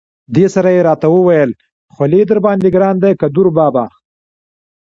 [0.35, 1.49] دې سره یې را ته وویل:
[1.93, 3.85] خولي درباندې ګران دی که دوربابا.